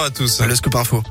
à 0.00 0.10
tous. 0.10 0.40
Le 0.42 0.54
scoop 0.54 0.76
info. 0.76 1.02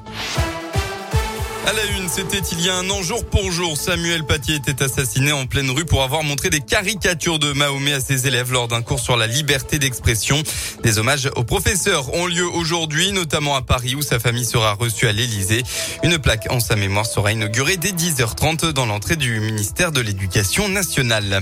À 1.67 1.73
la 1.73 1.83
une, 1.97 2.07
c'était 2.07 2.39
il 2.53 2.61
y 2.61 2.69
a 2.69 2.75
un 2.77 2.89
an, 2.89 3.01
jour 3.01 3.25
pour 3.25 3.51
jour, 3.51 3.75
Samuel 3.75 4.23
Paty 4.23 4.53
était 4.53 4.81
assassiné 4.81 5.33
en 5.33 5.45
pleine 5.45 5.69
rue 5.69 5.83
pour 5.83 6.01
avoir 6.01 6.23
montré 6.23 6.49
des 6.49 6.61
caricatures 6.61 7.39
de 7.39 7.51
Mahomet 7.51 7.91
à 7.91 7.99
ses 7.99 8.25
élèves 8.25 8.53
lors 8.53 8.69
d'un 8.69 8.81
cours 8.81 9.01
sur 9.01 9.17
la 9.17 9.27
liberté 9.27 9.77
d'expression. 9.77 10.41
Des 10.83 10.97
hommages 10.97 11.29
aux 11.35 11.43
professeurs 11.43 12.13
ont 12.13 12.25
lieu 12.25 12.47
aujourd'hui, 12.47 13.11
notamment 13.11 13.57
à 13.57 13.61
Paris 13.61 13.95
où 13.95 14.01
sa 14.01 14.17
famille 14.17 14.45
sera 14.45 14.75
reçue 14.75 15.09
à 15.09 15.11
l'Élysée. 15.11 15.63
Une 16.03 16.17
plaque 16.19 16.47
en 16.49 16.61
sa 16.61 16.77
mémoire 16.77 17.05
sera 17.05 17.33
inaugurée 17.33 17.75
dès 17.75 17.91
10h30 17.91 18.69
dans 18.69 18.85
l'entrée 18.85 19.17
du 19.17 19.41
ministère 19.41 19.91
de 19.91 19.99
l'Éducation 19.99 20.69
nationale. 20.69 21.41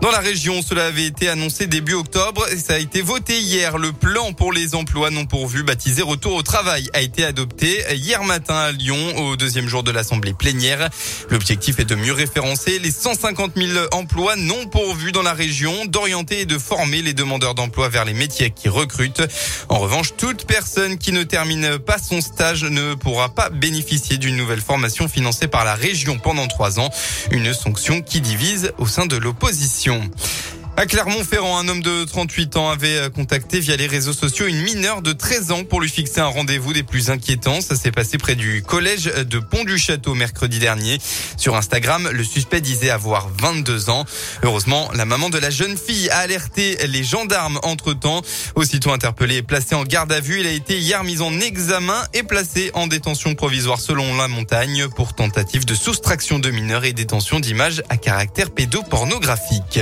Dans 0.00 0.12
la 0.12 0.20
région, 0.20 0.62
cela 0.62 0.86
avait 0.86 1.06
été 1.06 1.28
annoncé 1.28 1.66
début 1.66 1.94
octobre 1.94 2.46
et 2.52 2.56
ça 2.56 2.74
a 2.74 2.78
été 2.78 3.02
voté 3.02 3.40
hier. 3.40 3.78
Le 3.78 3.92
plan 3.92 4.32
pour 4.32 4.52
les 4.52 4.76
emplois 4.76 5.10
non 5.10 5.26
pourvus, 5.26 5.64
baptisé 5.64 6.02
Retour 6.02 6.34
au 6.34 6.42
travail, 6.42 6.88
a 6.92 7.00
été 7.00 7.24
adopté 7.24 7.82
hier 7.92 8.22
matin 8.22 8.54
à 8.54 8.70
Lyon 8.70 8.96
au 9.16 9.34
deuxième 9.34 9.68
jour 9.68 9.82
de 9.82 9.90
l'Assemblée 9.90 10.34
plénière. 10.34 10.88
L'objectif 11.30 11.80
est 11.80 11.84
de 11.84 11.96
mieux 11.96 12.12
référencer 12.12 12.78
les 12.78 12.92
150 12.92 13.52
000 13.56 13.86
emplois 13.90 14.36
non 14.36 14.66
pourvus 14.66 15.10
dans 15.10 15.22
la 15.22 15.32
région, 15.32 15.84
d'orienter 15.86 16.42
et 16.42 16.46
de 16.46 16.58
former 16.58 17.02
les 17.02 17.12
demandeurs 17.12 17.56
d'emploi 17.56 17.88
vers 17.88 18.04
les 18.04 18.14
métiers 18.14 18.50
qui 18.50 18.68
recrutent. 18.68 19.26
En 19.68 19.78
revanche, 19.78 20.14
toute 20.16 20.46
personne 20.46 20.98
qui 20.98 21.10
ne 21.10 21.24
termine 21.24 21.76
pas 21.78 21.98
son 21.98 22.20
stage 22.20 22.62
ne 22.62 22.94
pourra 22.94 23.30
pas 23.30 23.50
bénéficier 23.50 24.16
d'une 24.16 24.36
nouvelle 24.36 24.60
formation 24.60 25.08
financée 25.08 25.48
par 25.48 25.64
la 25.64 25.74
région 25.74 26.18
pendant 26.20 26.46
trois 26.46 26.78
ans. 26.78 26.90
Une 27.32 27.52
sanction 27.52 28.00
qui 28.00 28.20
divise 28.20 28.72
au 28.78 28.86
sein 28.86 29.06
de 29.06 29.16
l'opposition 29.16 29.87
questions. 29.88 30.57
À 30.78 30.86
Clermont-Ferrand, 30.86 31.58
un 31.58 31.66
homme 31.66 31.82
de 31.82 32.04
38 32.04 32.56
ans 32.56 32.70
avait 32.70 32.98
euh, 32.98 33.10
contacté 33.10 33.58
via 33.58 33.74
les 33.74 33.88
réseaux 33.88 34.12
sociaux 34.12 34.46
une 34.46 34.62
mineure 34.62 35.02
de 35.02 35.10
13 35.10 35.50
ans 35.50 35.64
pour 35.64 35.80
lui 35.80 35.88
fixer 35.88 36.20
un 36.20 36.26
rendez-vous 36.26 36.72
des 36.72 36.84
plus 36.84 37.10
inquiétants. 37.10 37.60
Ça 37.60 37.74
s'est 37.74 37.90
passé 37.90 38.16
près 38.16 38.36
du 38.36 38.62
collège 38.62 39.06
de 39.06 39.40
Pont 39.40 39.64
du 39.64 39.76
Château 39.76 40.14
mercredi 40.14 40.60
dernier. 40.60 40.98
Sur 41.36 41.56
Instagram, 41.56 42.08
le 42.12 42.22
suspect 42.22 42.60
disait 42.60 42.90
avoir 42.90 43.28
22 43.42 43.90
ans. 43.90 44.04
Heureusement, 44.44 44.88
la 44.94 45.04
maman 45.04 45.30
de 45.30 45.38
la 45.38 45.50
jeune 45.50 45.76
fille 45.76 46.10
a 46.10 46.18
alerté 46.18 46.78
les 46.86 47.02
gendarmes 47.02 47.58
entre 47.64 47.92
temps. 47.92 48.22
Aussitôt 48.54 48.92
interpellé 48.92 49.38
et 49.38 49.42
placé 49.42 49.74
en 49.74 49.82
garde 49.82 50.12
à 50.12 50.20
vue, 50.20 50.38
il 50.38 50.46
a 50.46 50.52
été 50.52 50.78
hier 50.78 51.02
mis 51.02 51.20
en 51.20 51.40
examen 51.40 52.00
et 52.14 52.22
placé 52.22 52.70
en 52.74 52.86
détention 52.86 53.34
provisoire 53.34 53.80
selon 53.80 54.16
la 54.16 54.28
montagne 54.28 54.86
pour 54.86 55.12
tentative 55.12 55.64
de 55.64 55.74
soustraction 55.74 56.38
de 56.38 56.52
mineurs 56.52 56.84
et 56.84 56.92
détention 56.92 57.40
d'images 57.40 57.82
à 57.88 57.96
caractère 57.96 58.52
pédopornographique. 58.52 59.80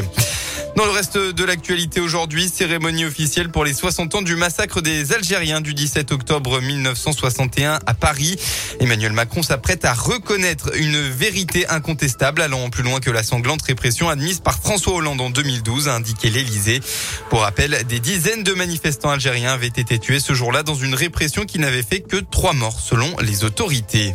Dans 0.77 0.84
le 0.84 0.91
reste 0.91 1.16
de 1.16 1.42
l'actualité 1.42 2.00
aujourd'hui, 2.00 2.50
cérémonie 2.50 3.06
officielle 3.06 3.48
pour 3.48 3.64
les 3.64 3.72
60 3.72 4.14
ans 4.16 4.20
du 4.20 4.36
massacre 4.36 4.83
des 4.83 5.14
Algériens 5.14 5.62
du 5.62 5.72
17 5.72 6.12
octobre 6.12 6.60
1961 6.60 7.78
à 7.86 7.94
Paris. 7.94 8.36
Emmanuel 8.78 9.12
Macron 9.12 9.42
s'apprête 9.42 9.86
à 9.86 9.94
reconnaître 9.94 10.77
une 10.77 11.00
vérité 11.00 11.66
incontestable 11.68 12.42
allant 12.42 12.68
plus 12.68 12.83
loin 12.83 13.00
que 13.00 13.10
la 13.10 13.22
sanglante 13.22 13.62
répression 13.62 14.10
admise 14.10 14.41
par 14.41 14.58
François 14.58 14.92
Hollande 14.92 15.22
en 15.22 15.30
2012, 15.30 15.88
a 15.88 15.94
indiqué 15.94 16.28
l'Elysée. 16.28 16.83
Pour 17.30 17.40
rappel, 17.40 17.83
des 17.88 17.98
dizaines 17.98 18.42
de 18.42 18.52
manifestants 18.52 19.11
algériens 19.11 19.55
avaient 19.55 19.68
été 19.68 19.98
tués 19.98 20.20
ce 20.20 20.34
jour-là 20.34 20.62
dans 20.62 20.74
une 20.74 20.94
répression 20.94 21.46
qui 21.46 21.58
n'avait 21.58 21.83
fait 21.83 22.00
que 22.00 22.18
trois 22.18 22.52
morts 22.52 22.80
selon 22.80 23.16
les 23.22 23.44
autorités. 23.44 24.12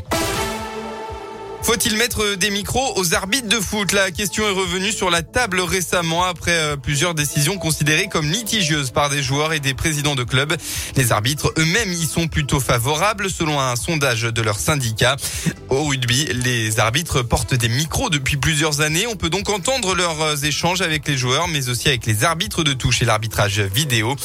Faut-il 1.72 1.96
mettre 1.96 2.36
des 2.36 2.50
micros 2.50 2.92
aux 2.98 3.14
arbitres 3.14 3.48
de 3.48 3.62
foot? 3.62 3.94
La 3.94 4.12
question 4.12 4.46
est 4.46 4.52
revenue 4.52 4.92
sur 4.92 5.10
la 5.10 5.22
table 5.22 5.62
récemment 5.62 6.26
après 6.26 6.52
euh, 6.52 6.76
plusieurs 6.76 7.14
décisions 7.14 7.58
considérées 7.58 8.10
comme 8.10 8.30
litigieuses 8.30 8.92
par 8.92 9.10
des 9.10 9.24
joueurs 9.24 9.54
et 9.54 9.62
des 9.62 9.74
présidents 9.74 10.16
de 10.16 10.26
clubs. 10.26 10.54
Les 10.98 11.14
arbitres 11.14 11.54
eux-mêmes 11.58 11.94
y 11.94 12.06
sont 12.06 12.28
plutôt 12.28 12.60
favorables 12.60 13.30
selon 13.30 13.58
un 13.58 13.78
sondage 13.78 14.24
de 14.24 14.42
leur 14.42 14.60
syndicat. 14.60 15.16
Au 15.70 15.86
rugby, 15.86 16.26
les 16.34 16.82
arbitres 16.82 17.22
portent 17.22 17.56
des 17.56 17.70
micros 17.70 18.10
depuis 18.10 18.36
plusieurs 18.36 18.82
années. 18.82 19.08
On 19.08 19.16
peut 19.16 19.30
donc 19.30 19.48
entendre 19.48 19.96
leurs 19.96 20.44
échanges 20.44 20.81
avec 20.81 21.08
les 21.08 21.16
joueurs, 21.16 21.48
mais 21.48 21.70
aussi 21.70 21.88
avec 21.88 22.06
les 22.06 22.26
arbitres 22.26 22.66
de 22.66 22.74
touche 22.74 23.02
et 23.02 23.06
l'arbitrage 23.06 23.62
vidéo. 23.62 24.18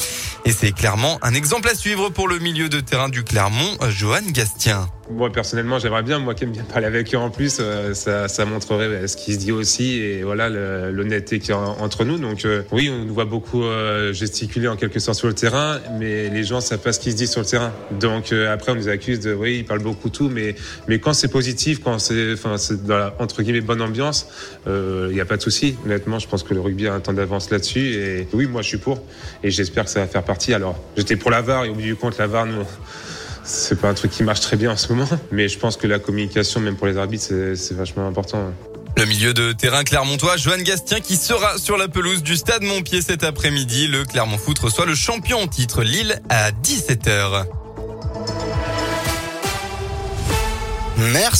Et 0.43 0.51
c'est 0.51 0.73
clairement 0.73 1.17
un 1.21 1.33
exemple 1.33 1.69
à 1.69 1.75
suivre 1.75 2.09
pour 2.09 2.27
le 2.27 2.39
milieu 2.39 2.67
de 2.67 2.81
terrain 2.81 3.07
du 3.07 3.23
Clermont, 3.23 3.77
Johan 3.87 4.19
Gastien. 4.31 4.89
Moi 5.09 5.31
personnellement, 5.31 5.79
j'aimerais 5.79 6.03
bien, 6.03 6.19
moi 6.19 6.35
qui 6.35 6.43
aime 6.43 6.51
bien 6.51 6.63
parler 6.63 6.85
avec 6.85 7.13
eux 7.15 7.17
en 7.17 7.29
plus, 7.29 7.57
euh, 7.59 7.93
ça, 7.93 8.27
ça 8.27 8.43
montrerait 8.43 8.87
euh, 8.87 9.07
ce 9.07 9.15
qui 9.15 9.33
se 9.33 9.39
dit 9.39 9.53
aussi 9.53 10.01
et 10.01 10.23
voilà 10.23 10.49
l'honnêteté 10.49 11.39
qu'il 11.39 11.51
y 11.51 11.53
a 11.53 11.57
entre 11.57 12.03
nous. 12.03 12.17
Donc 12.17 12.43
euh, 12.43 12.63
oui, 12.73 12.91
on 12.93 13.05
nous 13.05 13.13
voit 13.13 13.25
beaucoup 13.25 13.63
gesticuler 14.11 14.67
en 14.67 14.75
quelque 14.75 14.99
sorte 14.99 15.17
sur 15.17 15.27
le 15.27 15.33
terrain, 15.33 15.79
mais 15.97 16.29
les 16.29 16.43
gens 16.43 16.59
savent 16.59 16.79
pas 16.79 16.91
ce 16.91 16.99
qui 16.99 17.11
se 17.11 17.15
dit 17.15 17.27
sur 17.27 17.39
le 17.39 17.45
terrain. 17.45 17.71
Donc 17.99 18.33
après, 18.33 18.73
on 18.73 18.75
nous 18.75 18.89
accuse 18.89 19.19
de 19.21 19.33
oui, 19.33 19.59
ils 19.59 19.65
parlent 19.65 19.81
beaucoup 19.81 20.09
tout, 20.09 20.29
mais 20.29 20.55
mais 20.87 20.99
quand 20.99 21.13
c'est 21.13 21.27
positif, 21.29 21.81
quand 21.81 21.99
c'est 21.99 22.33
enfin 22.33 22.57
c'est 22.57 22.85
dans 22.85 22.97
la, 22.97 23.15
entre 23.19 23.41
guillemets 23.43 23.61
bonne 23.61 23.81
ambiance, 23.81 24.27
il 24.65 25.13
n'y 25.13 25.21
a 25.21 25.25
pas 25.25 25.37
de 25.37 25.41
souci. 25.41 25.77
Honnêtement, 25.85 26.19
je 26.19 26.27
pense 26.27 26.43
que 26.43 26.53
le 26.53 26.59
rugby 26.59 26.87
a 26.87 26.93
un 26.93 26.99
temps 26.99 27.13
d'avance 27.13 27.49
là-dessus 27.49 27.93
et 27.93 28.27
oui, 28.33 28.47
moi 28.47 28.61
je 28.61 28.67
suis 28.67 28.77
pour 28.77 28.99
et 29.43 29.51
j'espère 29.51 29.85
que 29.85 29.89
ça 29.89 30.01
va 30.01 30.07
faire 30.07 30.23
partie. 30.23 30.53
Alors 30.53 30.77
j'étais 30.97 31.15
pour 31.15 31.31
la 31.31 31.41
VAR 31.41 31.65
et 31.65 31.69
au 31.69 31.73
bout 31.73 31.81
du 31.81 31.95
compte, 31.95 32.17
la 32.17 32.27
VAR 32.27 32.45
nous 32.45 32.65
c'est 33.47 33.79
pas 33.79 33.89
un 33.89 33.93
truc 33.93 34.11
qui 34.11 34.23
marche 34.23 34.41
très 34.41 34.57
bien 34.57 34.71
en 34.71 34.77
ce 34.77 34.91
moment, 34.93 35.07
mais 35.31 35.47
je 35.47 35.57
pense 35.57 35.77
que 35.77 35.87
la 35.87 35.99
communication, 35.99 36.59
même 36.59 36.75
pour 36.75 36.87
les 36.87 36.97
arbitres, 36.97 37.33
c'est 37.55 37.73
vachement 37.75 38.07
important. 38.07 38.51
Le 38.97 39.05
milieu 39.05 39.33
de 39.33 39.51
terrain 39.51 39.83
clermontois, 39.83 40.37
Johan 40.37 40.57
Gastien, 40.57 40.99
qui 40.99 41.17
sera 41.17 41.59
sur 41.59 41.77
la 41.77 41.87
pelouse 41.87 42.23
du 42.23 42.35
stade 42.35 42.63
Montpied 42.63 43.01
cet 43.03 43.23
après-midi. 43.23 43.87
Le 43.87 44.05
Clermont 44.05 44.39
Foot 44.39 44.57
reçoit 44.57 44.87
le 44.87 44.95
champion 44.95 45.41
en 45.41 45.47
titre 45.47 45.83
Lille 45.83 46.19
à 46.29 46.51
17h. 46.51 47.45
Merci. 50.97 51.37